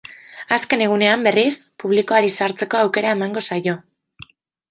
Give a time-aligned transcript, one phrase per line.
[0.55, 1.51] Azken egunean, berriz,
[1.83, 3.77] publikoari sartzeko aukera emango zaio.